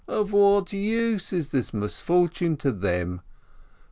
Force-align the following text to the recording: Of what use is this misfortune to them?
Of 0.07 0.31
what 0.33 0.73
use 0.73 1.31
is 1.31 1.49
this 1.49 1.75
misfortune 1.75 2.57
to 2.57 2.71
them? 2.71 3.21